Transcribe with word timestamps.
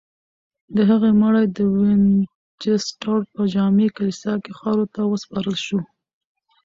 د 0.75 0.77
هغې 0.89 1.11
مړی 1.21 1.45
د 1.57 1.57
وینچسټر 1.75 3.19
په 3.33 3.41
جامع 3.53 3.87
کلیسا 3.97 4.33
کې 4.43 4.51
خاورو 4.59 4.91
ته 4.93 5.01
وسپارل 5.11 5.57
شو. 5.65 5.79